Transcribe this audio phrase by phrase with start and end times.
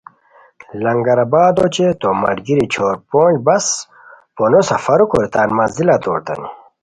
[0.83, 3.65] لنگرآبادو اوچے تو ملگیری چھور پونج بس
[4.35, 6.49] پونو سفرو کوری تان منزل توریتانی